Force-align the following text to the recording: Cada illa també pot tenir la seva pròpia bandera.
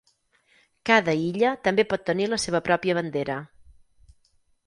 Cada 0.89 1.13
illa 1.25 1.51
també 1.67 1.85
pot 1.91 2.05
tenir 2.09 2.27
la 2.31 2.41
seva 2.45 2.61
pròpia 2.71 2.97
bandera. 3.01 3.39